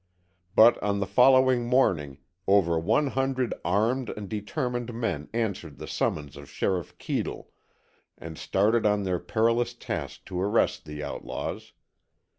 [0.55, 2.17] But on the following morning,
[2.47, 7.51] over one hundred armed and determined men answered the summons of Sheriff Keadle,
[8.17, 11.73] and started on their perilous task to arrest the outlaws.